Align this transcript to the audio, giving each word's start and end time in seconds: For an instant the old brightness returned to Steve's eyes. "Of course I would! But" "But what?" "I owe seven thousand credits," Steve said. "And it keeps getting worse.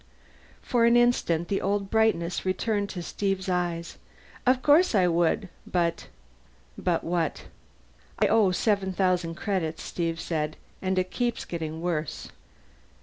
For 0.63 0.85
an 0.85 0.97
instant 0.97 1.47
the 1.47 1.61
old 1.61 1.91
brightness 1.91 2.43
returned 2.43 2.89
to 2.89 3.03
Steve's 3.03 3.47
eyes. 3.47 3.99
"Of 4.47 4.63
course 4.63 4.95
I 4.95 5.05
would! 5.05 5.47
But" 5.67 6.07
"But 6.75 7.03
what?" 7.03 7.45
"I 8.17 8.25
owe 8.25 8.49
seven 8.49 8.93
thousand 8.93 9.35
credits," 9.35 9.83
Steve 9.83 10.19
said. 10.19 10.57
"And 10.81 10.97
it 10.97 11.11
keeps 11.11 11.45
getting 11.45 11.81
worse. 11.83 12.29